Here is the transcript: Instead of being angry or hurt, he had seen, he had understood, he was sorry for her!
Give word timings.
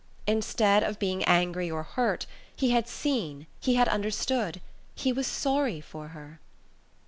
Instead 0.25 0.81
of 0.81 0.97
being 0.97 1.23
angry 1.25 1.69
or 1.69 1.83
hurt, 1.83 2.25
he 2.55 2.71
had 2.71 2.87
seen, 2.87 3.45
he 3.59 3.75
had 3.75 3.87
understood, 3.87 4.59
he 4.95 5.13
was 5.13 5.27
sorry 5.27 5.79
for 5.79 6.07
her! 6.07 6.39